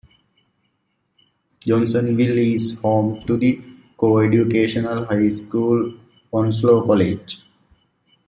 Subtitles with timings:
[1.63, 3.61] Johnsonville is home to the
[3.97, 5.93] co-educational high school
[6.33, 7.37] Onslow College.